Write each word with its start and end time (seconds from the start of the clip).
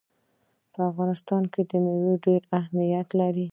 په 0.73 0.79
افغانستان 0.91 1.43
کې 1.53 1.61
مېوې 1.83 2.13
ډېر 2.25 2.41
اهمیت 2.59 3.07
لري. 3.19 3.47